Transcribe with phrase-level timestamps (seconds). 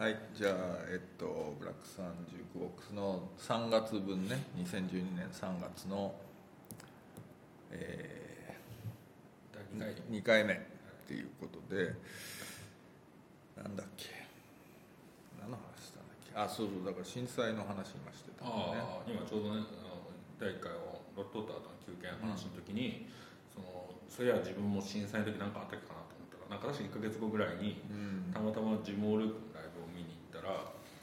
[0.00, 0.52] はいじゃあ
[0.88, 1.84] えっとブラック
[2.56, 6.14] 35ボックスの3月分ね2012年3月の
[7.70, 8.56] え
[9.76, 10.56] 第2回ー、2回目っ
[11.06, 11.92] ていうことで
[13.60, 14.08] なんだっけ。
[15.36, 16.32] 何の話したんだっけ。
[16.32, 18.80] あそうそうだから震災の話今してたんだね。
[19.04, 19.68] 今ちょうどね
[20.40, 23.04] 第1回をロットターとの休憩の話の時に、
[23.52, 28.32] そのそれは自分も震災の時何かあったっけかなと思ったらなんか確か1か月後ぐらいにうん。
[28.32, 29.69] たまたまジモールークのライブを見に行った
[30.50, 30.58] ら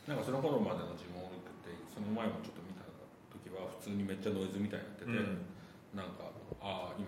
[0.08, 2.84] なんかその頃までのジモールークってその前もちょっと見た
[3.32, 5.48] 時は普通にめっちゃノイズみたいになってて、うん。
[5.96, 6.30] なんか
[6.60, 7.08] ああ今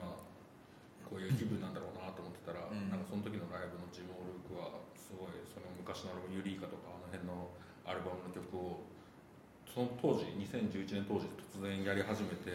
[1.04, 2.88] こういう気分なんだろうなと思ってたら、うん。
[2.88, 7.52] なんかその時のライブのジモールークはすごいその昔のアルバム「ユリイカ」とかあの辺の
[7.84, 8.84] アルバムの曲を
[9.68, 12.52] その当時2011年当時突然やり始めて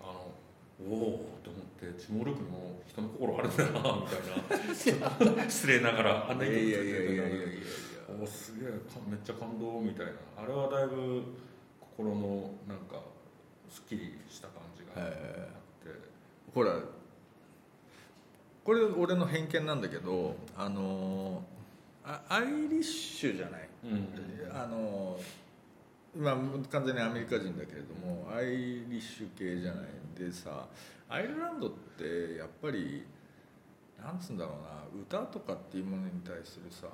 [0.00, 0.32] あの
[0.80, 5.46] おおと思ってジモールークにも人の心あるんだなみたいな。
[5.50, 7.34] 失礼ながらあんいなやいやいやいやいや
[8.20, 8.76] おおすげえか
[9.08, 10.12] めっちゃ感動みたいな。
[10.38, 11.22] あれはだいぶ
[11.80, 13.00] 心のなんか
[13.70, 15.18] すっきりした感じがあって、
[16.54, 16.74] ほら
[18.64, 21.42] これ俺の偏見なんだけどあの
[22.04, 24.08] あアイリッシュじゃない、うん
[24.52, 25.18] あの
[26.16, 26.36] まあ
[26.70, 29.86] 完全にアメリカ人だけれどもアイリッシュ系じゃない。
[30.18, 30.66] でさ
[31.08, 33.04] アイルランドってやっぱり
[34.00, 36.86] なんつうんだろうな歌とかっていうものに対するさ、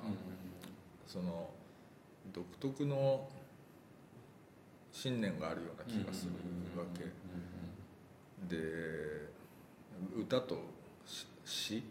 [1.07, 1.49] その
[2.33, 3.27] 独特の
[4.91, 6.31] 信念があるような気がする
[6.79, 7.05] わけ、
[8.53, 9.29] で
[10.15, 10.61] 歌と
[11.05, 11.83] し詩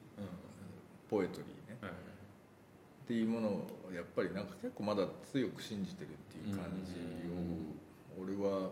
[1.09, 2.01] ポエトリーね。
[3.05, 6.93] っていうものをやっぱりなんか結構まだ強く信じてるっていう感じ
[7.29, 8.71] を俺は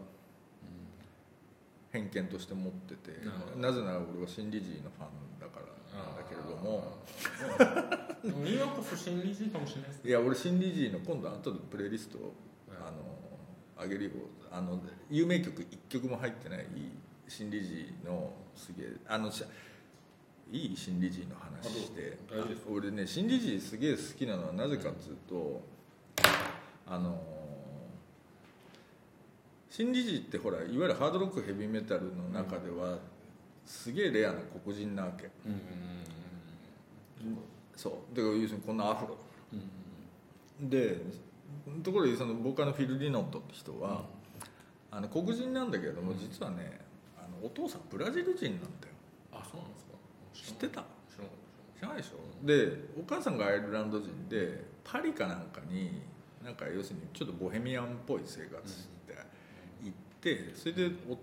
[1.90, 3.18] 偏見として持ってて
[3.56, 6.62] なぜなら俺は新理事のファンだからなんだけれども。
[6.62, 12.34] も ニューヨークこそ心理人かもしれないですいや俺新理事の今度後でプレイリストを
[12.68, 14.10] はいあの上げるよ。
[14.50, 16.66] あの有名曲1曲も入ってない
[17.28, 19.44] 新理事のすげえあのし
[20.50, 22.18] いい新理事の話して
[22.68, 25.62] 俺ね新理事すげえ好きなのはなぜかっつうと
[26.86, 27.20] あの
[29.70, 32.98] 新理事ってほらいわゆるハードロックヘビーメタルの中では
[33.66, 35.28] すげえレアな黒人なわけ。
[35.46, 35.54] うんう
[37.34, 37.38] ん
[37.78, 38.16] そう。
[38.16, 39.16] だから要するにこんなアフロ。
[39.52, 39.58] うん。
[40.64, 41.00] うんで
[41.82, 44.02] ところでそのボーカルのフィル・リノットって人は、
[44.90, 46.18] あの黒人なんだけれども、うん。
[46.18, 46.80] 実はね
[47.16, 48.94] あのお父さんブラジル人なんだよ。
[49.32, 49.92] あそうなんですか。
[50.34, 50.84] 知ってた？
[51.78, 56.02] 知らないでしょ、でお母さんがアイルランド人でパリかなんかに
[56.44, 59.14] なんか要するにちょっとボヘミアンっぽい生活して
[59.84, 61.16] 行ってそれでお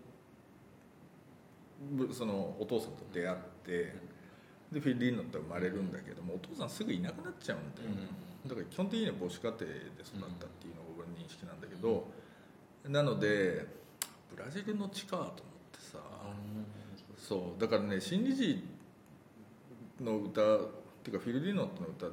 [1.94, 3.96] ぶそのお父さんと出会って
[4.72, 7.90] でフィル・リノットは生まれるんだけどもお父さんすぐいなくなっちゃうんだよ、
[8.48, 12.08] だから基本的には母子家庭で育ったっていうのが俺の認識なんだけど、
[12.88, 13.66] なので
[14.36, 15.34] ブラジルの地かと思っ
[15.72, 16.00] てさ、
[17.18, 18.64] そうだからね新理事
[20.02, 20.59] の歌っ
[21.04, 22.08] ていうかフィル・リノットの歌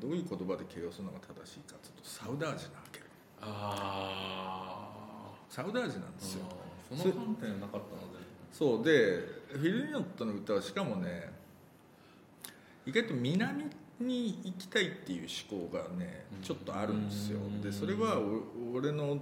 [0.00, 3.00] どういう言葉で形容するのが正しいかっていうとサウダージなわけ
[3.40, 6.44] あサウダージなんあですよ。
[6.88, 8.20] その観点なかったので。
[8.52, 8.90] そうで
[9.56, 11.32] フィル・リノットの歌はしかもね
[12.86, 13.64] 意外と南
[14.00, 16.42] に行きたいっていう思考がねうん。
[16.42, 17.38] ちょっとあるんですよ。
[17.38, 17.60] うん。
[17.60, 19.16] でそれはお俺の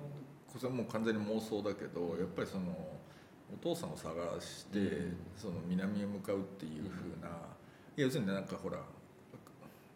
[0.46, 2.76] これはもう完全に妄想だけどやっぱりその
[3.52, 5.16] お父さんを探してうん。
[5.36, 8.78] その南へ向かうっていう風ないや要するになんかほら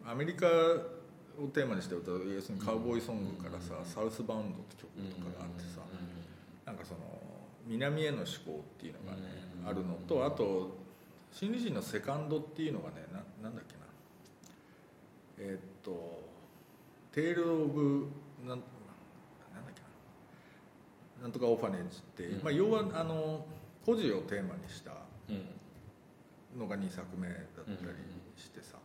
[0.07, 5.81] アメリカをテーマにして歌う要するにカウボーイソングからさ「サウスバウンド」って曲とかがあってさ
[6.65, 6.99] なんかその
[7.65, 9.23] 南への思考っていうのがね
[9.61, 9.67] うん。
[9.67, 10.84] あるのとあと
[11.35, 13.81] 新理人のセカンドっていうのがねななんだっけな。
[15.37, 16.23] えーっと
[17.11, 18.07] 「テイル・オブ」
[18.39, 19.81] なんなんだっけ
[21.17, 21.23] な。
[21.23, 22.39] なんとかオファネージって、う。
[22.39, 22.43] ん。
[22.43, 23.45] まあ、要はあの
[23.85, 24.91] 孤児をテーマにした
[25.29, 26.59] うん。
[26.59, 27.77] のが2作目だったり
[28.37, 28.77] してさ、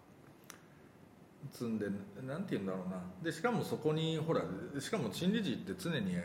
[1.52, 1.86] 積んで
[2.26, 3.00] なんて言うんだろうな。
[3.22, 4.42] でしかもそこにほら
[4.80, 6.16] しかも新理事って常に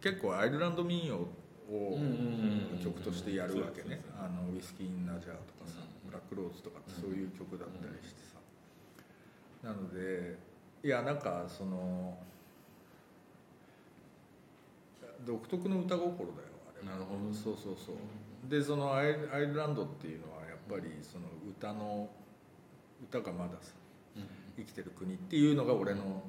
[0.00, 1.26] 結構アイルランド民謡
[1.70, 1.98] を
[2.82, 8.38] 曲としてやるわけね「あのウイスキー・イン・ナジャー」とかさ「ブラック・ローズ」とかってそういう曲だったりしてさ。
[9.62, 10.38] なので
[10.82, 12.18] いやなんかその
[15.24, 17.32] 独特の歌心だよあれなるほど。
[17.32, 17.96] そうそうそう。
[18.48, 22.08] でそのアイアイルランドっていうのはやっぱりその歌の
[23.02, 23.74] 歌がまださ
[24.56, 26.22] 生きてる国っていうのが俺の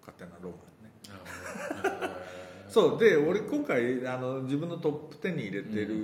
[0.00, 2.23] 勝手なロマンね
[2.74, 2.98] そう。
[2.98, 5.94] で俺今回あの自分のトップ10に入れてる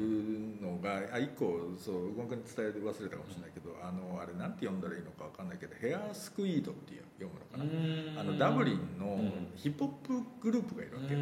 [0.63, 7.59] のが、あ1個そうごめん伝え忘れたかもしれないけどあのあれなんて読んだらいいのか分かんないけどヘアスクイードっていう読むのか
[8.15, 8.21] な。
[8.21, 9.19] あのダブリンの
[9.57, 11.17] ヒップホップグループがいるわけ、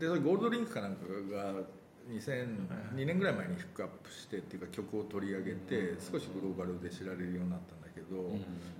[0.00, 1.60] でそれゴールドリンクかなんかが
[2.08, 8.38] 2002年ぐらい前にフックアップしてっていうか曲を取り上げて少しグローバルで知られるようになったんだけど、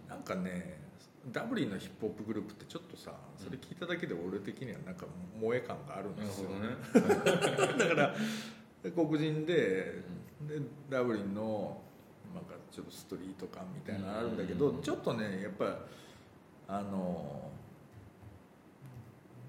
[0.08, 0.83] なんかね
[1.32, 5.06] ダブリンのヒップホップグループってちょっとさそれ聞いただけで俺的にはなんか
[5.40, 6.68] 萌え感があるんですよ、ね、
[7.78, 8.14] だから
[8.94, 10.02] 黒人で
[10.42, 10.60] で
[10.90, 11.80] ダブリンの
[12.34, 15.78] なんかちょっとストリート感みたいなのあるんだけど、ちょっとねやっぱ
[16.66, 17.50] あの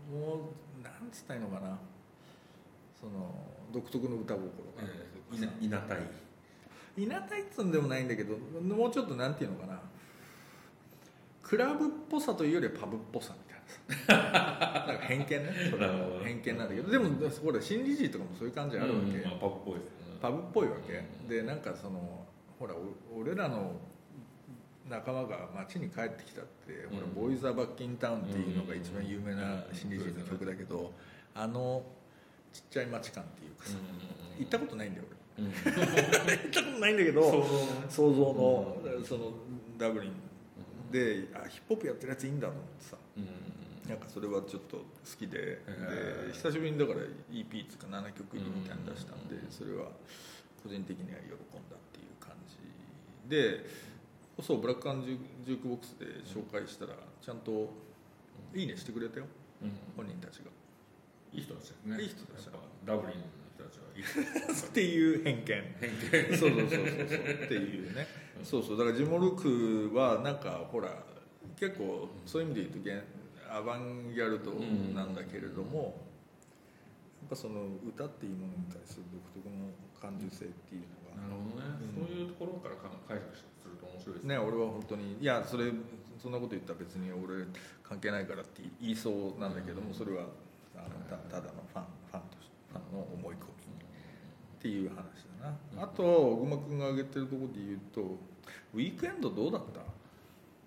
[0.10, 1.78] もうなんつったらいいのかな。
[3.06, 3.30] その
[3.72, 4.50] 独特の歌心が、
[4.80, 6.00] えー、いなたい
[6.98, 9.80] いなたいっつうんでもないんだけどもうちょっとなんていうのかな
[11.46, 14.86] クラブっぽさというよりはパブっぽさみたいなさ。
[14.88, 15.52] なんか偏見ね。
[16.24, 16.90] 偏見なんだけど。
[16.90, 22.26] でもほら新理事とかもそういう感じあるわけ、うんまあ、パブっぽいです、ね、パブっぽいわけ、でなんかその
[22.58, 22.74] ほら
[23.16, 23.74] 俺らの
[24.90, 30.94] 仲間が街に帰ってきたって「ほらボーイズ・ア・バッキンタウン」っていうのが一番有名な新理事の曲だけど
[31.36, 31.84] あの
[32.52, 33.78] ちっちゃい街感っていうかさ
[34.40, 35.16] 行ったことないんだよ俺。
[35.36, 37.24] 行ったことないんだけど
[37.90, 39.34] 想像のその
[39.78, 40.12] ダブリン
[40.96, 42.98] であヒップホップやってるやついいんだと思ってさ、
[43.90, 44.84] なんかそれはちょっと好
[45.20, 45.60] きで,、で
[46.32, 49.92] 久しぶりにだから EP つか7曲入りみたいに出したんで、それは
[50.64, 53.96] 個人的には喜んだっていう感じで。
[54.42, 55.02] そうブラックアン
[55.46, 57.72] ジュークボックスで紹介したらちゃんと
[58.54, 59.28] 「いいね」してくれたよ、
[59.96, 60.52] 本人たちが。
[61.32, 62.02] いい人たちですね。
[62.02, 62.50] いい人たち
[62.86, 63.26] ダブリンの
[63.56, 65.46] 人たちはいいっていう偏見。
[65.46, 66.38] 偏見。
[66.38, 66.78] そうそうそうそう。
[66.78, 68.08] そうっていうね。
[68.44, 68.78] そうそう。
[68.78, 71.04] だからジモルクはなんかほら
[71.60, 74.52] 結構そういう意味で言うとアバンギャルド
[74.94, 75.96] なんだけれども、
[77.22, 81.16] やっぱその歌っていうものに対する独特の感受性っていうのが。
[81.16, 82.76] なるほどね、うん、そういうところから
[83.08, 84.38] 解釈すると面白いですね。
[84.38, 85.72] 俺は本当にいやそれ
[86.22, 87.46] そんなこと言ったら別に俺
[87.82, 90.28] 関係ないからって言いそうなんだけども、それは
[90.76, 92.22] あのたただのファンファン
[92.92, 94.98] の思い込みっていう話
[95.42, 98.02] だな、あと小熊君が挙げてるところで言うと
[98.74, 99.82] ウィークエンドどうだった？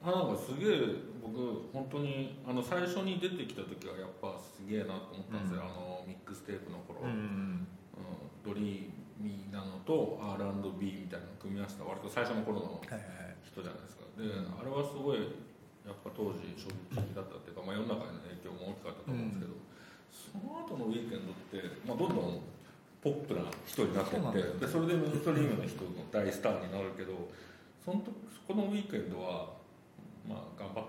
[0.01, 0.79] あなんかすげえ
[1.19, 1.35] 僕
[1.75, 7.67] 本当にあの最初に出てきた時はやっぱすげえなと思ったんですよ、うん、あのミックステープの頃、うん、うん、
[8.47, 12.79] ドリーミーなのと R&B みたいなのを組み合わせた割と最初の頃の
[13.43, 15.19] 人じゃないですか、であれはすごい
[15.83, 19.59] やっぱ当時衝撃的だったっていうか、まあ、世の中への影響も大きかったと思うんですけど、
[20.19, 22.41] その後のウィークエンドって、まあ、どんどん
[23.01, 27.15] ポップな人になってってでそれでメインストリームの人の大スターになるけど
[27.85, 29.55] そのそこのウィークエンドは
[30.29, 30.85] まあ頑張っ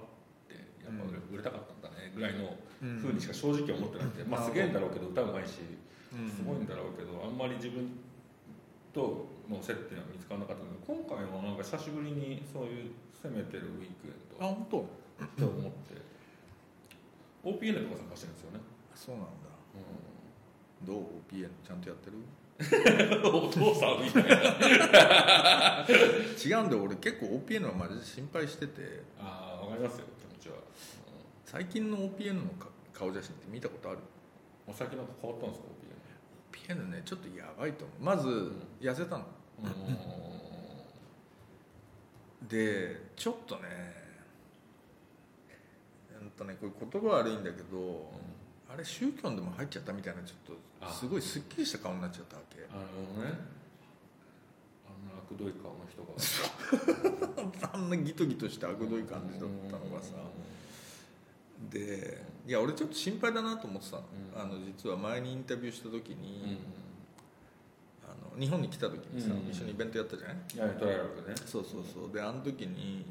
[0.49, 5.61] てやっぱ売れたかったんだねぐらいのふうにしか正直思ってなくて、まあすげえんだろうけど歌うまいし
[6.09, 7.85] すごいんだろうけどあんまり自分
[8.91, 12.91] との接点は見つからなかったけど今回はなんか久しぶりにそういう
[13.21, 14.81] 攻めてるウィークエンドあ本当？
[14.81, 15.99] って思って
[17.43, 18.59] OPN とか参加してるんですよね
[18.99, 19.31] そうなんだ、
[20.81, 22.17] うん、どう？OPN ちゃんとやってる？
[23.23, 25.85] お父さんみたいな。
[26.35, 26.83] 違うんだよ。
[26.83, 29.03] 俺結構 OPN はマジで心配してて。
[29.17, 30.61] ああ分かりますよ気持ちは、うん、
[31.45, 32.41] 最近の OPN の
[32.91, 33.99] 顔写真って見たことある？
[34.67, 35.67] お酒なんか変わったんですか
[36.67, 38.03] OPN OPN ねちょっとやばいと思う。
[38.03, 39.23] まず痩せたの、
[42.41, 43.61] うん、でちょっとね
[46.21, 47.81] うんとねこれ言葉悪いんだけど、う
[48.17, 48.38] ん
[48.71, 50.55] あれ宗教でも入っちゃったみたいなちょっ
[50.87, 52.57] とすごいすっきりした顔になっちゃったわけ。
[52.61, 52.69] なる
[53.15, 53.33] ほどね。
[54.87, 57.69] あんな悪どい顔の人が。
[57.73, 60.13] あんなギトギトした悪どい感じだったのがさ。
[61.71, 64.03] でいや俺ちょっと心配だなと思ってたの,、
[64.37, 66.57] あの実は前にインタビューした時に、
[68.01, 70.37] あの日本に来た時にさ、一緒にイベントやったじゃない？
[70.55, 71.35] やトライアルね。
[71.45, 72.13] そうそうそう。
[72.13, 73.05] であの時に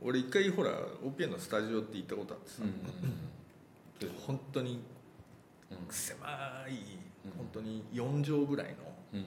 [0.00, 0.70] 俺一回ほら
[1.04, 2.62] OPN のスタジオって行ったことあってさ、
[4.26, 4.80] 本当に
[5.90, 6.16] 狭
[6.68, 6.98] い、
[7.36, 8.74] 本当に4畳ぐらい
[9.12, 9.20] の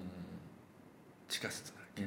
[1.27, 2.03] 地下室なわけ、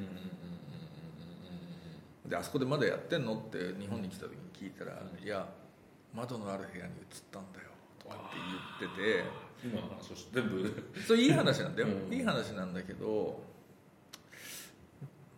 [2.29, 5.49] であそこでまだやってんのって日本に来た時に聞いたら「いや
[6.15, 6.99] 窓のある部屋に移っ
[7.31, 8.37] たんだよ」とかって
[8.81, 9.49] 言ってて。
[9.61, 10.93] 今の話全部。
[11.05, 13.43] そういい話なんだよ、いい話なんだけど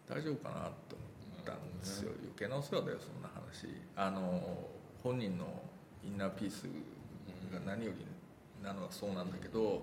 [0.07, 0.55] 大丈夫かな
[0.91, 1.05] と思
[1.41, 3.67] ったんですよ、余計なお世話だよそんな話。
[3.97, 4.69] あの
[5.03, 5.63] 本人の
[6.05, 6.67] インナーピース
[7.51, 8.07] が何より
[8.65, 9.83] なのはそうなんだけど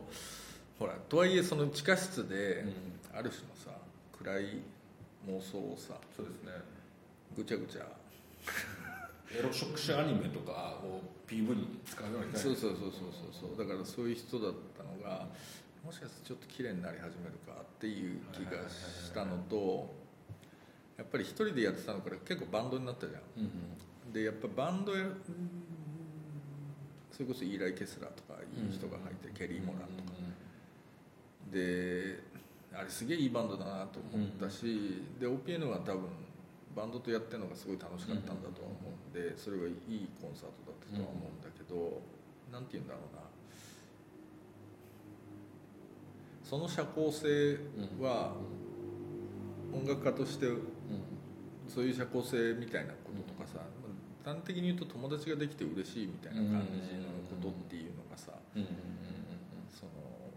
[0.79, 2.63] ほらとはいえその地下室で
[3.13, 3.71] ある種のさ
[4.17, 4.43] 暗い
[5.27, 6.51] 妄想をさそうですね。
[7.36, 7.86] ぐちゃぐちゃ。
[9.29, 15.27] エロ触手アニメとかを PV に使うようにそうそうそうそうそうだからそういう人だったのが
[15.83, 19.93] もしかしてちょっと綺麗になり始めるかっていう気がしたのと
[20.97, 24.13] やっぱり一人でやってたのから結構バンドになったじゃんうん。
[24.13, 25.05] でやっぱバンドや
[27.17, 30.13] それこそイーライ・ケスラーとかいい人が入ってる、ケリー・モランとか。
[31.51, 32.21] で
[32.71, 36.03] あれすげえいいバンドだなと思ったし、で OPN は多分
[36.75, 42.03] バンドとやってるのがすごい楽しかったんだとは思うんでそれはいいコンサートだったとは思うんだけど、
[42.51, 43.24] なんて言うんだろうな。
[46.43, 47.57] その社交性
[48.00, 48.36] は
[49.74, 50.45] 音楽家として
[51.67, 53.65] そういう社交性みたいなこととかさ、
[54.27, 58.34] 端的に言うと友達ができて嬉しいみたいな感じのことっていうのがさ、
[59.72, 59.91] その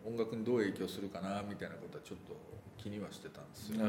[0.07, 2.39] 音楽にどう影響するかなみたいなことはちょっと
[2.79, 3.85] 気にはしてたんですよ、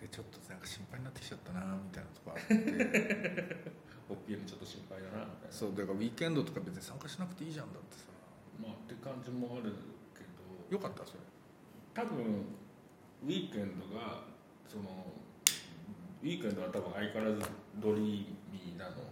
[0.00, 3.84] でちょっとなんか心配になってきちゃったなみたいなとこあって。
[4.04, 5.56] ホッピーにちょっと心配だなみたいな。
[5.56, 8.12] そうだからウィーケンドとか別に参加しなくていいじゃんだってさ。
[8.60, 9.72] まあって感じもある
[10.12, 10.44] けど。
[10.68, 11.20] よかったそれ。
[11.96, 12.44] 多分
[13.24, 14.28] ウィークエンドが
[14.68, 15.23] その
[16.24, 17.44] ウィークエンドは多分相変わらず
[17.84, 19.04] ドリーミーなの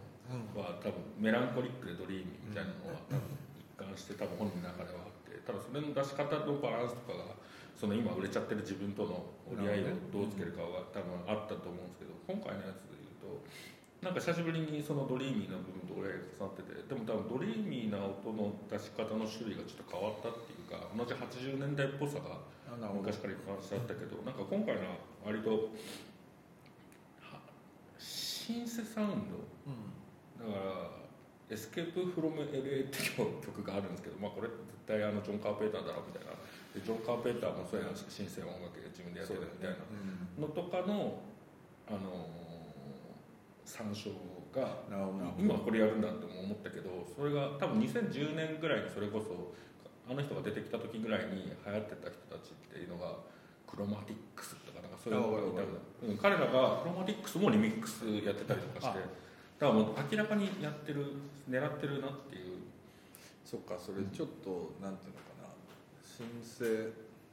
[0.56, 7.36] は多分メランコリックでドリーミーみたいなのは多分一貫して多分本人の中ではあってただそれの出し方のバランスとかが
[7.76, 13.44] その今売れちゃってる自分との折り合いをどうつけるかは多分あったと思うんですけど今回のやつで言うと
[14.00, 22.40] なんか久しぶりにそのドリーミーな部分と折り合いが重なっててでも多分ドリーミーな音の出し方の種類がちょっと変わったっていうか同じ80年代っぽさが
[22.96, 24.96] 昔から一貫してあったけどなんか今回のは
[25.28, 26.11] 割とは
[28.46, 29.14] シンセサウンド。
[29.66, 29.92] うん
[30.42, 30.90] だから
[31.50, 36.32] 「Escape From LA」っていう曲があるんですけど、まあ、これ絶対あのジョン・カーペンターだろうみたいな。
[36.74, 39.76] でジョン・カーペンターもそうやしシンセ音楽で自分でやってるみたいな。
[40.40, 41.20] のとかの、
[41.86, 42.42] あのー
[43.64, 44.10] 参照
[44.52, 44.84] が
[45.38, 49.54] 今これやるんだって思ったけどそれが多分2010年ぐらいにそれこそ
[50.10, 53.16] あの人が出てきた時ぐらいに流行ってた人たちっていうのが
[53.72, 55.64] クロマティックスとかなんかそういうのがいたあ
[56.04, 61.16] うん彼らがクロマティックスもリミックスやってたりとかしてだからもう明らかにやってる
[61.48, 62.60] 狙ってるなっていう。
[63.44, 65.52] そっかそれちょっとなんていうのかな。
[66.00, 66.64] 申請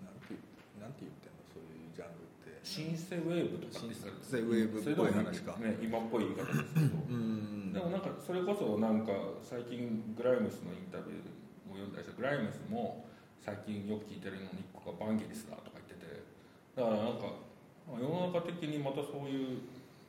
[0.03, 0.43] なんていう
[0.75, 1.48] なんて言ってんの？
[1.48, 2.60] そういうジャンルって。
[2.60, 3.79] シンセウェーブとか。
[3.79, 5.55] シンセウェーブっぽい話か。
[5.63, 6.91] ね今っぽい言い方ですけど。
[7.08, 7.72] うん。
[7.72, 13.08] でもなんかそれこそなんか最近グライムスのインタビューを読んだりしてグライムスも
[13.39, 15.78] 最近よく聞いてるのに一個がバンゲリスだとか
[16.79, 17.27] だからなんか
[17.83, 19.59] まあ世の中的にまたそういう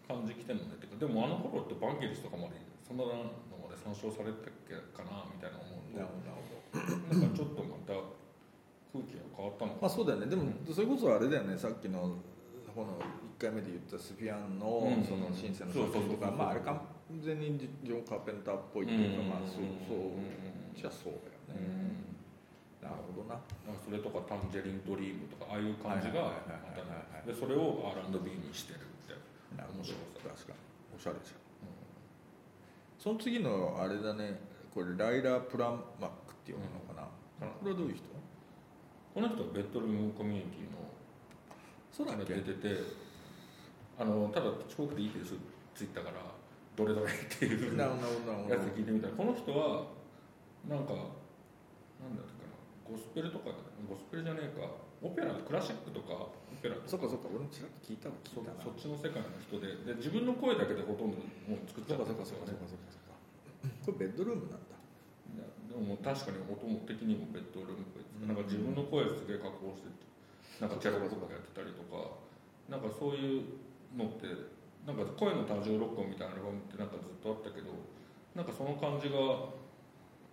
[0.06, 2.54] 感じ来てるのねっていうかでもあの頃ってバンゲリスとかまで
[2.86, 3.26] そんなの
[3.58, 6.54] まで参照されてたっけかなみたいな思うなとるほどなるほ
[7.10, 7.98] どなんかちょっとまた
[8.94, 10.26] 空気が変わったのかまあそうだよね。
[10.26, 11.58] でもそれこそあれだよね。
[11.58, 12.18] さっきの
[12.74, 12.98] この
[13.38, 15.02] 1回目で言ったスフィアンのうん。
[15.02, 16.78] そのシンセの作品とかまああれ完
[17.22, 20.74] 全にジョン・カーペンターっぽいっていうかまあそうそううん。
[20.74, 21.62] じゃあそうだようん。
[21.62, 22.10] ね
[22.80, 23.37] なるほどな。
[23.68, 26.32] なんかそれとかタンジェリンドリームとかああいう感じが
[27.26, 29.20] でそれを R&B にしてるみたい
[29.56, 29.92] ななるほど。
[29.92, 30.58] 面白さ確かに。
[30.96, 31.40] おしゃれじゃん。
[32.99, 34.40] その次のあれだね。
[34.72, 35.70] これライラ・プラ
[36.00, 37.08] マックっていうのかな、
[37.46, 37.52] うん。
[37.60, 38.04] これはどういう人？
[39.12, 40.78] この人はベッドルームコミュニティの
[41.90, 42.80] そうだ出てて
[43.99, 45.34] あのただ遅刻でいいです。
[45.75, 46.16] ツイッターから。
[46.76, 47.88] どれどれっていうや
[48.56, 49.12] つ聞いてみたら。
[49.14, 49.84] この人は
[50.68, 52.39] なんかなんだったかな
[52.90, 53.54] ゴスペルとか
[53.87, 54.66] ゴスペルじゃねえか。
[55.00, 56.26] オペラクラシックとか？
[56.26, 56.90] オペラとか。
[56.90, 59.70] そっかそっか俺もちらっと聞いたわ聞そいたなそっちの世界の人で。
[59.87, 63.14] で自分の声だけでほとんどもう作っちゃそったんそっかですよねかそっかそっか。
[63.87, 64.75] これベッドルームなんだ。
[64.75, 68.28] いやでも確かに音も的にもベッドルームっぽいですうん。
[68.28, 70.04] なんか自分の声すげえ加工してて
[70.59, 72.18] なんかチェロとかやってたりとか。
[72.70, 73.42] なんかそういう
[73.99, 74.30] のって
[74.87, 77.75] なんか声の多重録音みたいなアルバムってなんかずっとあったけど
[78.30, 79.50] なんかその感じが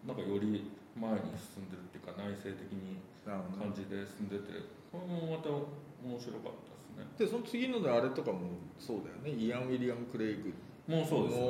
[0.07, 2.97] なんかより前に進んでるっていうか内省的に
[3.27, 3.43] 感
[3.75, 7.03] じで進んでてこれもまた面白かったですね。
[7.19, 9.35] でその次のであれとかもそうだよね。
[9.35, 10.55] イアン・ウィリアム・クレイグ
[10.87, 11.45] もうそうですね。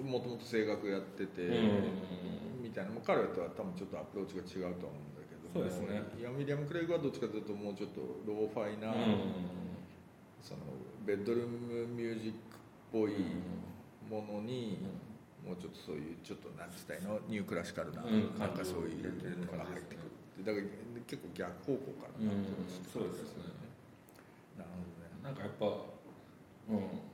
[0.00, 2.90] ももともと声楽やってて、うんみたいな。
[2.90, 6.00] もう彼とは多分ちょっとアプローチが違うとは思うんだけどそうですね。
[6.16, 8.94] イアン・ウィリアム・クレイグはどっちかというともうちょっとローファイな、
[10.40, 10.60] その
[11.04, 12.60] ベッドルームミュージックっ
[12.90, 13.12] ぽい
[14.08, 14.78] ものに、
[15.48, 17.16] もうちょっとそういうちょっとなんつったらいいの？
[17.24, 18.36] new classical な、うん。
[18.36, 19.08] なんかそういう
[19.48, 20.68] のが入ってくるだから
[21.08, 22.28] 結構逆方向からうん。
[22.28, 23.48] なってますそうですね
[24.60, 25.08] なるほどね。
[25.24, 25.64] なんかやっぱ
[26.68, 27.08] うん。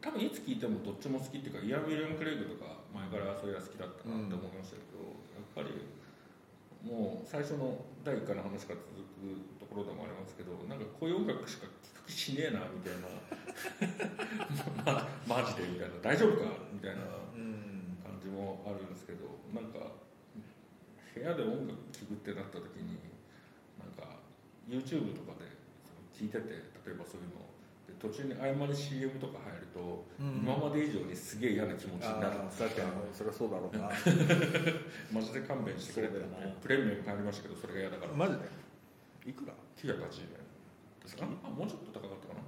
[0.00, 5.04] 多分いつ聞いてもどっちも好きっていうかイアン・ウィリアム・クレイグとか前からそういうの好きだったなって思いましたけど、
[5.36, 5.76] やっぱり
[6.84, 13.08] もう最初の第1回の話から続くところでもありますけどなんかこういう音楽しか聴く気しねえなみたいな。
[15.28, 15.94] まマジでみたいな。
[16.00, 17.04] 大丈夫かみたいな
[18.02, 19.92] 感じもあるんですけどなんか
[21.14, 22.96] 部屋で音楽聴くってなった時に
[23.76, 24.16] なんか
[24.66, 25.44] YouTube とかで
[25.84, 26.48] その聞いてて
[26.86, 27.44] 例えばそういうの
[27.98, 30.26] 途中に合間に CM とか入ると、うん。
[30.44, 32.90] 今まで以上にすげえ嫌な気持ちになるあー確かに。
[33.12, 33.90] それはそうだろうな。
[35.12, 36.18] マジで勘弁してくれって
[36.62, 38.12] プレミアム買いましたけどそれが嫌だから。
[38.12, 39.30] マジで？
[39.30, 40.08] いくら？980円で
[41.08, 41.26] すか？
[41.44, 42.40] あもうちょっと高かったかな。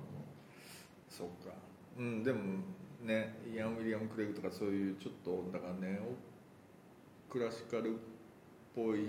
[1.09, 1.55] そうか。
[1.99, 2.41] うんでも
[3.03, 6.01] ねイアン・ウィリアム・クレイグとかそういうちょっとだからね。
[7.29, 7.99] クラシカルっ
[8.75, 9.07] ぽい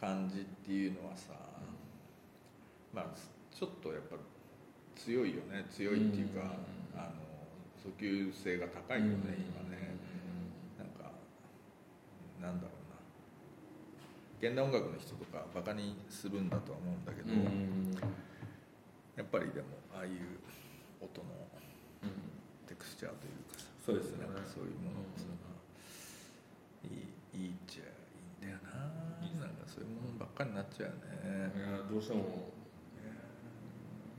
[0.00, 1.32] 感じっていうのはさ、
[2.92, 3.06] まあ
[3.54, 4.16] ちょっとやっぱ
[4.98, 7.00] 強いよね強いっていうか、うん。
[7.00, 7.12] あの
[7.78, 9.94] 訴求性が高いよね、今ね。
[10.76, 11.12] なんか
[12.42, 14.48] なんだろうな。
[14.48, 17.94] 現代音楽の人とかバカにするんだとは思うんだけど、うん。
[19.16, 20.12] やっぱりでもああいう
[21.00, 21.28] 音の
[22.02, 22.10] うん。
[22.68, 24.26] テクスチャーというかさそうですよね。
[24.28, 25.32] なんかそういうものってさ、
[26.84, 26.92] い
[27.32, 28.76] いいいっちゃいいんだよな。
[29.40, 31.48] なんかそういうものばっかりになっちゃうよね。
[31.56, 32.52] いやどうしても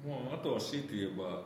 [0.06, 1.44] もうあとは強いて言えば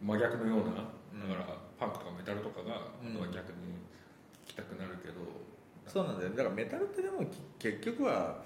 [0.00, 1.28] 真逆のような、うん。
[1.28, 3.14] だからパンクとかメタルとかが、うん。
[3.14, 3.78] あとは逆に
[4.46, 5.14] 聴きたくなるけど。
[5.86, 6.30] そうなんだよ。
[6.30, 8.42] だからメタルってでもき結局は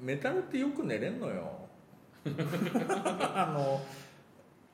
[0.00, 1.68] メタルってよく寝れんのよ。
[2.24, 3.80] あの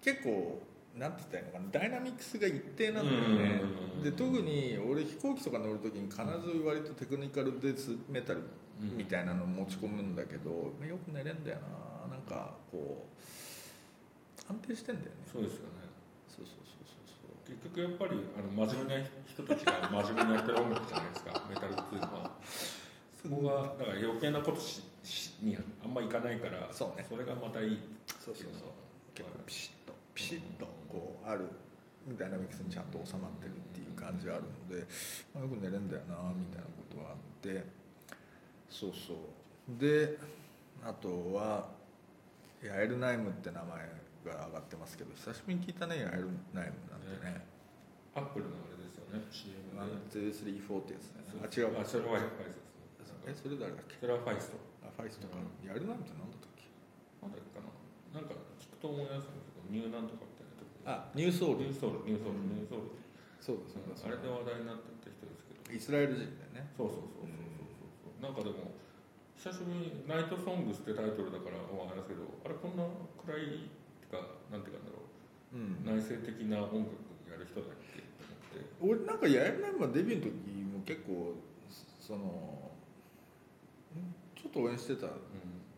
[0.02, 0.60] 結構
[0.96, 1.80] なんて言ったらいいのかな。
[1.80, 3.62] ダイナミックスが一定なんだよね。
[3.96, 4.02] うん。
[4.02, 8.42] で特に俺飛行機とか乗る時に必ず割とテクニカルデスメタル
[8.80, 15.16] みたいなの持ち込むんだけど、よく寝れんだよななんかこう安定してんだよね。
[15.30, 15.88] そうですよね。
[16.28, 21.42] そうそうそうそう結局やっぱりあの真面目な人たちが真面目にやってる音楽じゃないですか。
[21.48, 22.30] メタルっていうのは。
[23.20, 27.06] そこがだから余計なことししにあんまいかないからそうね。
[27.10, 27.78] れがまたいい
[28.24, 28.72] そうそうそう。
[29.14, 31.46] 結構ピシッとピシッとこうある
[32.16, 34.86] ダイナミックスにちゃんと収まってるっていう感じがあるので、
[35.34, 37.64] まあ、よく寝れんだよなみたいなことがあって。
[38.70, 39.80] そうそう。
[39.80, 40.16] で
[40.84, 41.68] あとは
[42.62, 43.68] ヤエルナイムって名前
[44.26, 47.46] が上がってますけど久しぶりに聞いたねヤエルナイムなんてね。
[48.14, 49.78] アップルのあれですよね CM で。
[49.78, 51.22] 123ってやつね。
[51.38, 51.78] あ違う。
[51.78, 52.58] あそれはファイス
[52.98, 53.94] ですえそれ誰だっけ？
[54.02, 54.58] それはファイスト。
[54.82, 55.62] あファイスとか、うん。
[55.62, 56.66] ヤエルナイムって何だったっけ？
[57.22, 57.70] なんだっけかな。
[58.18, 61.70] なんか聞くと思い出すけどニューなんとかみたいなとこあニューソール。
[61.70, 62.10] ニューソウル。
[62.10, 62.42] ニューソウル。
[62.42, 62.98] ニューソウル。
[63.38, 65.70] そうだそうだそうあれでだ話題になってた人ですけど。
[65.70, 66.74] イスラエル人だよね。
[66.74, 67.38] そうそうそうそう
[67.78, 68.18] そうそう。
[68.18, 68.74] なんかでも
[69.38, 72.82] 久しぶりに「Night Songs」ってタイトルだからまああれですけどあれこんな
[73.22, 73.70] 暗いっ
[74.02, 74.18] てか
[74.50, 75.06] なんていうかなんだろ
[75.54, 75.56] う。
[75.56, 75.86] うん。
[75.86, 76.98] 内省的な音楽
[77.30, 79.06] やる人だっけと思って。
[79.06, 80.34] 俺なんかヤエルナイムはデビューの時
[80.66, 81.38] も結構
[82.00, 82.72] その
[83.94, 85.22] んちょっと応援してたう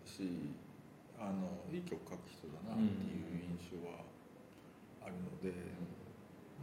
[0.09, 0.57] し
[1.21, 4.09] あのいい曲書く人だなっていう印象は
[5.05, 5.53] あるので、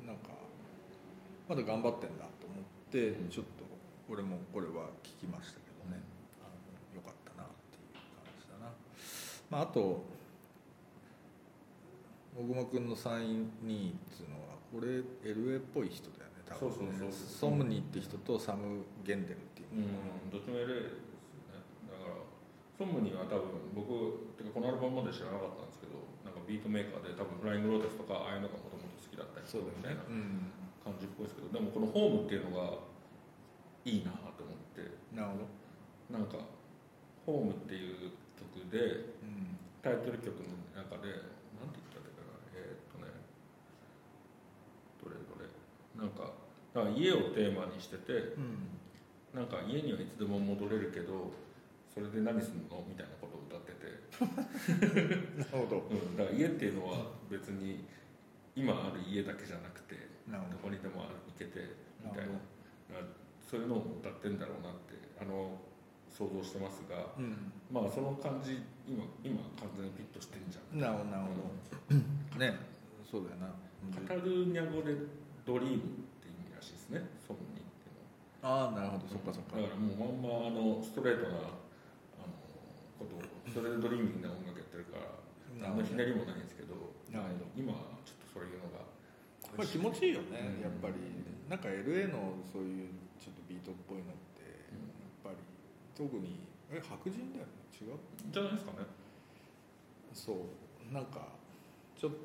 [0.01, 0.33] なんか
[1.47, 3.29] まだ頑張ってんだと思ってうん。
[3.29, 3.63] ちょっと
[4.09, 6.01] 俺もこれは聞きましたけどね
[6.41, 8.71] あのよかったなっていう感じだな、
[9.49, 10.03] まあ、あと
[12.35, 16.99] 小熊君のサイン2っていうのはこれ LA っぽい人だよね多分ね。
[17.01, 19.81] そうそうそうソムニって人とサム・ゲンデルっていう。
[19.81, 21.17] うん、どっちも LA ですよ
[21.49, 21.65] ね。
[21.89, 22.21] だから
[22.77, 29.97] ソムニーは多分僕てかこのアルバムまで知らなかったんですけどなんかビートメーカーで多分フライングローテスとかああいうのがもともと好きだったりそうだよね。
[29.97, 30.53] みたいなうん。
[30.85, 32.77] 感じっぽいですけどでもこの「ホームっていうのが
[33.81, 34.85] いいなと思って。
[35.17, 35.49] なるほ
[36.13, 36.37] ど、なんか
[37.25, 39.16] 「ホームっていう曲でうん
[39.87, 41.15] タイトル曲の中で
[41.55, 42.35] なんて言ったらいいかな。
[42.59, 43.07] えーっとね。
[44.99, 45.47] どれどれ。
[45.95, 46.35] なんか
[46.75, 48.67] だから家をテーマにしててうん。
[49.31, 51.31] なんか家にはいつでも戻れるけど
[51.87, 53.87] それで何すんのみたいなことを歌ってて、
[55.39, 55.87] なるほど。
[55.87, 57.87] うん、だから家っていうのは別に
[58.55, 59.95] 今ある家だけじゃなくて
[60.27, 60.35] ど。
[60.61, 61.63] こにでも行けて
[62.03, 62.35] みたいな。
[63.39, 65.57] そういうのを歌ってんだろうなってあの
[66.11, 67.51] 想像してますがうん。
[67.71, 70.79] まあその感じ今今完全にフィットしてんじゃん。
[70.79, 72.39] なるほどなるほど。
[72.39, 72.55] ね。
[73.03, 73.51] そうだよな。
[73.91, 74.95] カタルーニャ語で
[75.43, 77.03] ドリームって意味らしいですね。
[77.19, 78.63] ソムニーってのは。
[78.63, 79.07] ああなるほど。
[79.11, 79.59] そっかそっか。
[79.59, 81.59] だからもうまんまあのストレートな
[82.19, 82.31] あの
[82.95, 86.75] ことをそれでドリーミングな音楽やってるからあんまひねりもないんですけど
[87.11, 87.59] なるほど。
[87.59, 88.87] 今はちょっとそういうのが
[89.43, 90.63] これ気持ちいいよね、うん。
[90.63, 90.95] やっぱり。
[91.51, 94.87] なんか LA のそういうちょっとビートっぽいのって、うん。
[95.27, 95.39] やっぱり
[95.95, 96.39] 特に
[96.71, 97.97] え白人だよね違う？
[98.31, 98.77] じゃないですかね。
[100.13, 100.37] そう。
[100.93, 101.27] なんか
[101.95, 102.17] ちょっと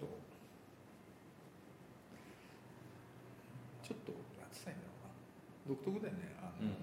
[3.82, 5.76] ちょっとなんつったらいいんだろうな。
[5.76, 6.34] 独特だよね。
[6.40, 6.74] あの、うん。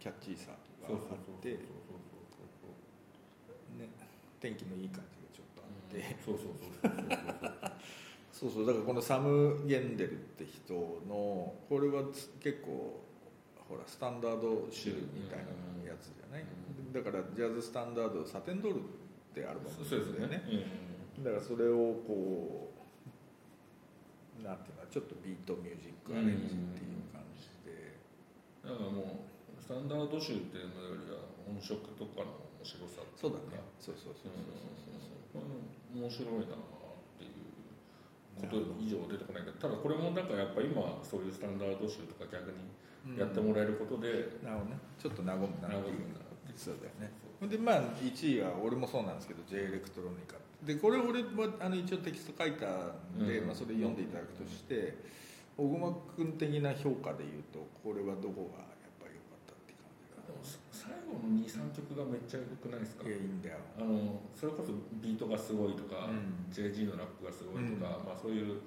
[0.00, 0.50] キャッチーさ
[0.82, 1.60] がそうあってそう
[1.94, 2.66] そうそ
[3.76, 3.78] う。
[3.78, 3.88] ね。
[4.40, 6.98] 天気のいい感じがちょっとあって、そうそうそうそう
[8.42, 8.50] そう。
[8.50, 8.66] そうそう。
[8.66, 10.74] だからこのサム・ゲンデルって人
[11.06, 13.00] のこれはつ結構
[13.72, 15.48] ほらスタンダード集みたいな
[15.88, 16.44] やつじゃない、
[16.92, 20.44] だからジャズスタンダード「サテンドール」ってアルバムそうですね。
[21.24, 22.68] だからそれをこ
[24.36, 27.96] うなんていうのちょっとビートミュージックアレンジっていう感じで、
[28.60, 33.64] だからもうスタンダード集っていうのよりは音色とかの面白さっていそうだね。
[33.80, 36.02] そうそうそううん。
[36.02, 36.60] 面白いなっ
[37.16, 37.40] ていう
[38.36, 42.58] こと以上出てこないけどただこれもだからやっぱ今そういうスタンダード集とか逆に
[43.18, 44.78] やってもらえることで、なるほどね。
[44.98, 46.06] ちょっと和むなっていう
[46.54, 47.10] そうだよね
[47.48, 52.66] でまあ1位は俺もそうなんですけど J エレクトロニカでこれ俺はあの一応テキスト書いた
[53.18, 53.46] んで、うん。
[53.48, 54.94] まあ、それ読んでいただくとして
[55.56, 60.38] 小熊君的な評価でいうとこれはどこがやっぱり良かったっていう感でも
[60.70, 63.08] 最後の23曲がめっちゃ良くないですか？
[63.08, 63.58] いやいいんだよ。
[63.74, 64.70] あのそれこそ
[65.02, 66.46] ビートがすごいとか、うん。
[66.52, 68.62] JG のラップがすごいとか、まあ、そういう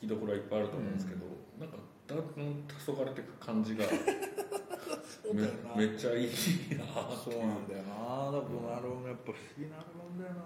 [0.00, 1.28] 聞きどころはいっぱいあると思うんですけど、
[1.60, 1.76] なんか
[2.16, 10.42] だんだん黄昏れていく感じがそうだよなめめっちゃいいなそうなんだよなだからこのアルバムやっぱ不思議なアルバムだよな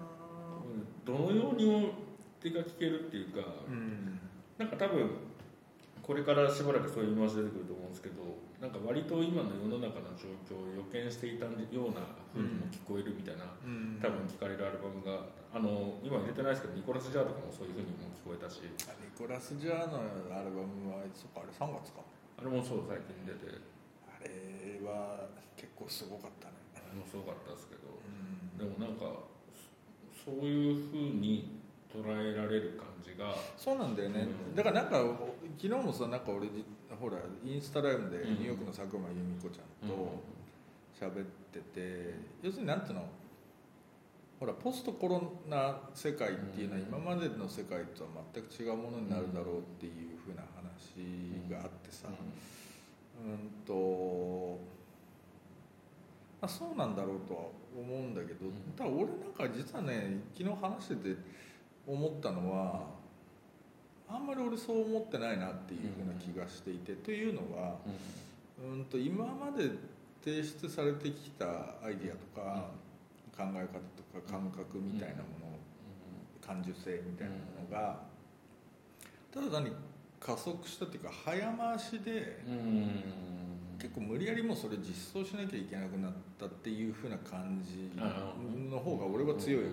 [1.05, 1.89] どのようにも
[2.41, 4.19] 手が聞けるっていうか、うん
[4.57, 5.26] なんか多分
[6.07, 8.23] これからしばらくそういう言い回し出てくると思うんですけど
[8.63, 13.99] なんか割と今の世の中の状況を予見していたような風にも聞こえるみたいな、うん。
[13.99, 18.63] 多分聞かれるアルバムがあの今入れてないですけどニコラス・ジャーとかもそういう風にも聞こえたし。
[18.87, 19.99] あニコラス・ジャーの
[20.31, 21.99] アルバムはそっかあれ3月か。
[22.39, 23.59] あれもそう最近出て。
[24.07, 25.27] あれは
[25.59, 26.55] 結構すごかったね。
[26.71, 27.99] あれもすごかったですけど。
[27.99, 28.55] うん。
[28.55, 29.27] でもなんか
[30.15, 33.35] そそういう風に捉えられる感じが。
[33.57, 34.55] そうなんだよね、うん。
[34.55, 35.03] だからなんか
[35.57, 36.65] 昨日もさなんか俺じ
[36.99, 38.33] ほらインスタライブでうん。
[38.35, 40.21] ニューヨークの佐久間由美子ちゃんと
[40.99, 43.07] 喋ってて、要するになんていうの？
[44.39, 51.01] ほらポストコロナ世界っていうのは今までの世界とは全く違うものになるだろうっていうふうな話
[51.49, 52.11] があってさ、う
[53.27, 54.59] んと、
[56.39, 57.41] まあ、そうなんだろうとは
[57.75, 58.53] 思うんだけど、うん。
[58.77, 61.17] ただ俺なんか実はね昨日話してて
[61.87, 62.85] 思ったのは
[64.09, 67.77] あんまり俺そう思ってないなっていうふうな気がしていて、というのは
[68.59, 68.85] うん。
[68.85, 69.69] と今まで
[70.23, 71.45] 提出されてきた
[71.83, 72.69] アイディアとか、
[73.35, 75.57] 考え方とか感覚みたいなもの、
[76.45, 77.99] 感受性みたいなものが、
[79.31, 79.71] ただ単に
[80.19, 82.41] 加速したっていうか早回しで。
[82.47, 83.36] うん
[83.79, 87.91] 結構無理やりもうそれ実装しなきゃいけなくなったっていう風な感じ
[88.69, 89.69] の方が俺は強いわ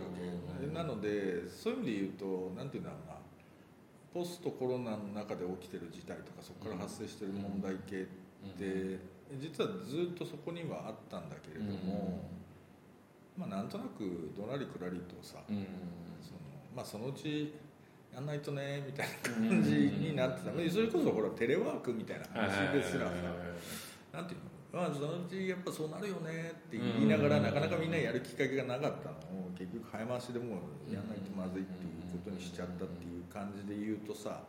[0.60, 0.66] け。
[0.74, 3.14] なのでそういう意味で言うと何て言うんだろうな。
[4.12, 8.04] ポストコロナの中で起きてる事態とかそこから発生してる問題系っ
[8.56, 9.00] て
[9.40, 12.22] 実はずっとそこにはあったんだけれども
[13.36, 15.66] まあなんとなくどなりくらりとさうん。
[16.22, 16.38] その
[16.76, 17.54] まあそのうち
[18.14, 20.52] やんないとねみたいな感じになってた。
[20.52, 23.14] それこそほらテレワークみたいな話ですらさ
[24.14, 34.42] なんていうのまあそのうちやっぱそうなるよねって言いながらなかなかみんなやるきっかけがなかったのを結局早回しでもうやらないとまずいっていうことにしちゃったっていう感じで言うとさ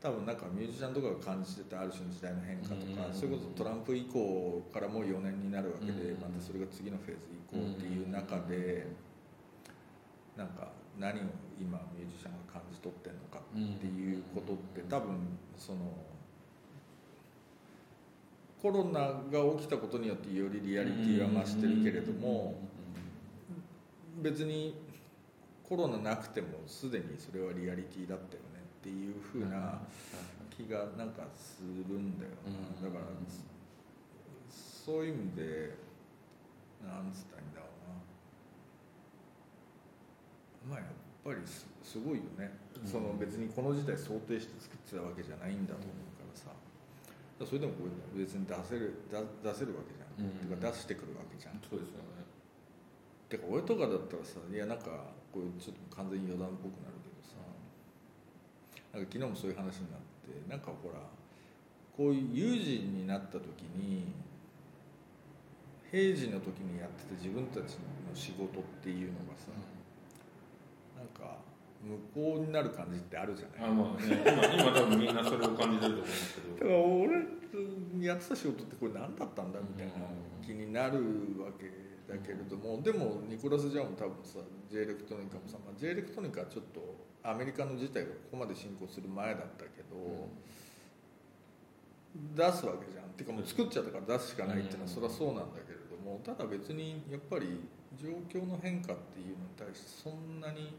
[0.00, 8.88] 多分なんかミュージシャンとかが感じてたある種の時代の変化とかそれこそトランプ以降からもう4年になるわけでまたそれが次のフェーズ以降っていう中で
[10.36, 11.22] なんか何を
[11.60, 15.78] 今ミュージシャンが感じ取ってるのかっていうことって多分その
[18.62, 22.54] コロナが起きたことによってよりリアリティは増してるけれども
[24.22, 24.80] 別に
[25.68, 29.80] コロナなくてもすでにそれはリアリティだったよねっていうふうな
[30.56, 32.88] 気がなんかするんだよな。
[32.88, 33.04] だから
[34.48, 35.74] そういう意味で
[36.86, 37.66] なんつったらいいんだろ
[40.66, 40.76] うな。
[40.76, 40.88] まあやっ
[41.24, 42.52] ぱりすすごいよね、
[42.84, 46.11] その別にこの時代想定して作ってたわけじゃないんだと思う
[47.46, 50.60] それでもこう別に出せる出出せるわけじゃん、うん。
[50.60, 51.60] てか出してくるわけじゃん。
[51.68, 52.22] そうですよね。
[53.28, 57.40] てか俺とかだったらさいやなんかこうちょっと完全に余談っぽくなるけどさ
[58.92, 61.00] なんか昨日もそういう話になってなんかほら
[61.96, 64.12] こういう有事になった時に
[65.90, 69.52] 平時の時にやってた自分たちの仕事っていうのがさ、
[70.96, 71.36] なんか
[71.82, 73.70] 無効になる感じってあるじゃない？
[73.70, 74.22] あまあね。
[74.54, 76.54] 今今多分みんなそれを感じてると思うんですけど。
[76.54, 79.92] だから俺やってた仕事ってこれ何だったんだみたいな
[80.44, 80.96] 気になる
[81.42, 81.68] わけ
[82.10, 84.38] だけれどもでもニコラス・ジャーも多分さ
[84.70, 86.80] J エレクトニカもさ、まあ、J エレクトニカはちょっと
[87.22, 90.28] アメリカの事態がここまで進行する前だったけど、
[92.34, 93.04] 出すわけじゃん。
[93.04, 97.60] っていうかもう作っちゃったから出すしかないっていうのはそりゃそうなんだけれどもただ別にやっぱり
[98.00, 100.74] 状況の変化っていうのに対してそんなに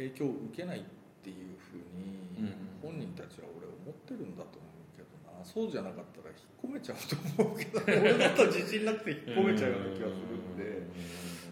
[0.00, 0.82] 影響を受けないっ
[1.22, 2.54] ていうふうにうん。
[2.80, 5.44] 本人たちは俺思ってるんだと思うけけどな。
[5.44, 10.88] そうじゃなかったら引っ込めちゃうと思うけど俺だったら自信なくて引っ込めちゃうような気がするんで。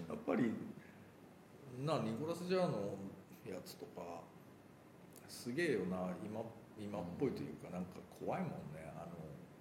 [0.08, 0.52] やっぱり
[1.84, 2.96] なニコラス・ジャーの
[3.44, 4.24] やつとか
[5.28, 6.12] すげえよな。
[6.24, 6.40] 今
[6.78, 9.16] 今っぽいというかなんか怖いもんねあの。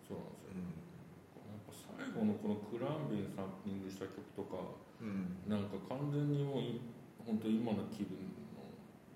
[0.07, 4.63] そうなんですよ、うなんか最後のこのクランビンサンピングした曲とか
[5.03, 5.51] んうん。
[5.51, 6.79] なんか完全にもうい
[7.25, 8.46] 本当今の気分の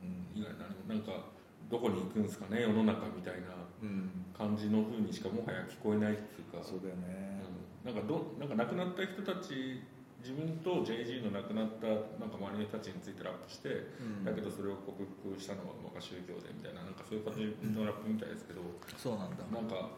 [0.01, 0.41] うん。
[0.41, 1.31] 以外何もなんか
[1.69, 4.09] どこに行くんですかね世の中みたいなうん。
[4.37, 6.63] 感じの風にしかもはや聞こえないっていうか。
[6.63, 7.41] そうだよね。
[7.85, 7.93] うん。
[7.93, 9.81] なんかどなんか亡くなった人たち
[10.21, 11.87] 自分と JG の亡くなった
[12.21, 14.25] なんか周りの人たちについてラップして、うん。
[14.25, 18.61] だけどそれを克服したのはなんか宗教でみたいななんかそういう感じのラップみたいですけど、
[18.97, 19.41] そうなんだ。
[19.49, 19.89] なんか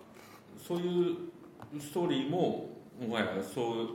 [0.55, 1.31] そういう
[1.79, 3.87] ストーリーももはやそう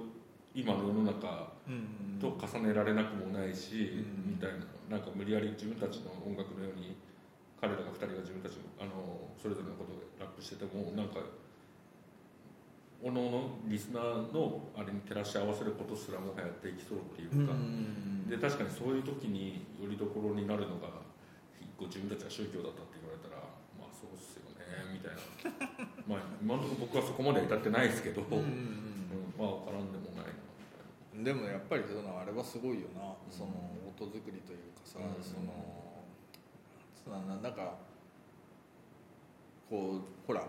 [0.54, 2.18] 今の世の中うん。
[2.18, 4.32] と重ねられなくもないし、うん。
[4.32, 6.96] みたいななんか無理やり自分たちの音楽のように
[7.60, 11.20] 彼らが2人が自分たちのあのそれぞれのことをラップしててもなんか
[13.02, 17.54] おのおのリスナーのあれに照らし合わせることすらもはやっていきそうっていうか、
[18.26, 20.90] で確かにそういう時によりどころになるのが
[21.62, 23.38] 一個自分たちが宗教だったって言われたら
[23.78, 25.22] まあそうっすよねみたいな。
[26.10, 29.97] まあ今のところ僕はそこまでは至ってないですけど、うんうんまあ分からんで。
[31.24, 33.32] でもやっぱりそのあれはすごいよな、うん。
[33.32, 33.50] その
[33.88, 35.22] 音作りというかさ、うん。
[35.22, 35.34] そ
[37.10, 37.74] のなんか
[39.68, 40.44] こうほら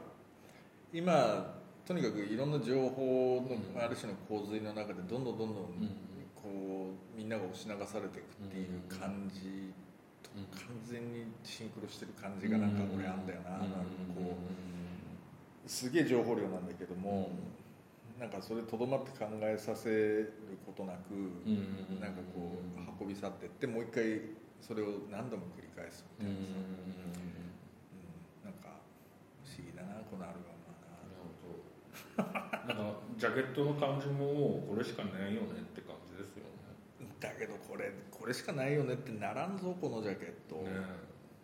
[0.93, 1.55] 今
[1.85, 5.89] とにかくいろんな情報のうんある種の洪水の中でどんどんどんどんうん。
[6.35, 9.73] こうみんなが押し流されていくっていう感じ
[10.23, 10.45] とうん。
[10.57, 13.65] 完全にシンクロしてる感じがなんか俺あんだよな,、なんか
[14.15, 15.69] こう。
[15.69, 17.29] すげえ情報量なんだけども、
[18.19, 20.33] なんかそれとどまって考えさせる
[20.65, 21.11] ことなく、
[22.01, 24.21] なんかこう運び去ってってもう一回
[24.59, 26.43] それを何度も繰り返すみたいなさ、
[28.43, 28.83] うんなんか
[29.43, 30.67] 不思議だなこのアルバム
[32.19, 32.75] はな。
[32.75, 37.07] なんかジャケットの感じもこれしかないよねって感じですよね。
[37.21, 40.71] だけどこれこれしかないよねってならんぞこのジャケット、ね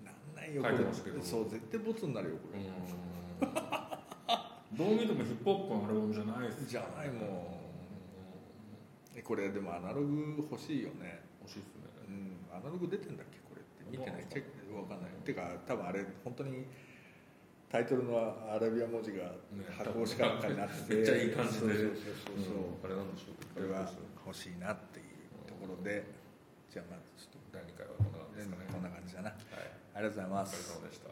[0.03, 0.75] なんないよこれ。
[1.23, 2.59] そう絶対ボツになるよこれ、
[4.77, 7.63] どう見てもヒップホップのアルバムじゃないですじゃないも
[9.15, 9.23] ん。
[9.23, 11.23] これでもアナログ欲しいよね。
[11.41, 11.87] 欲しいですね。
[12.07, 12.35] うん。
[12.51, 13.39] アナログ出てんだっけ？
[13.47, 14.21] これって見てない。
[14.21, 15.11] わチェックわかんない。
[15.23, 16.67] てか多分あれ本当に
[17.71, 19.31] タイトルのアラビア文字が
[19.79, 21.95] 箱押しかなんかになってて、めっちゃいい感じでそうそうそう
[22.43, 23.35] そう、あれなんでしょう。
[23.55, 23.87] これは
[24.27, 26.03] 欲しいなっていうところで、
[26.69, 28.67] じゃあまずちょっ第2回はこんな感じですかね。
[28.67, 29.31] とこんな感じだな。
[29.31, 29.39] はい。
[29.95, 31.07] ありがとうございまお疲れす様でした